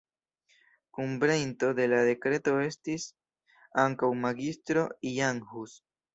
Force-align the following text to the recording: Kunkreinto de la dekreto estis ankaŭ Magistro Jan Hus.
Kunkreinto 0.97 1.69
de 1.79 1.85
la 1.91 1.99
dekreto 2.07 2.55
estis 2.69 3.07
ankaŭ 3.85 4.11
Magistro 4.25 4.89
Jan 5.21 5.45
Hus. 5.55 5.79